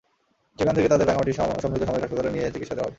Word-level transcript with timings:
সেখান 0.59 0.73
থেকে 0.77 0.89
তাঁদের 0.91 1.07
রাঙামাটি 1.09 1.31
সম্মিলিত 1.37 1.81
সামরিক 1.87 2.01
হাসপাতালে 2.03 2.33
নিয়ে 2.35 2.45
চিকিৎসা 2.53 2.75
দেওয়া 2.75 2.85
হয়। 2.87 2.89